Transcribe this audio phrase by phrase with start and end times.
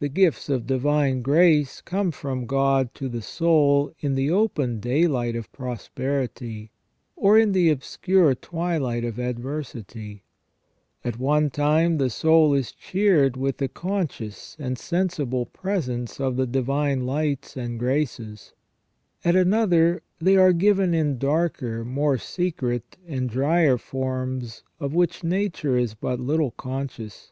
[0.00, 5.36] The gifts of divine grace come from God to the soul in the open daylight
[5.36, 6.72] of prosperity,
[7.14, 10.24] or in the obscure twilight of adversity;
[11.04, 16.48] at one time the soul is cheered with the conscious and sensible presence of the
[16.48, 18.54] divine lights and graces;
[19.24, 25.78] at another they are given in darker, more secret, and drier forms, of which nature
[25.78, 27.30] is but little conscious.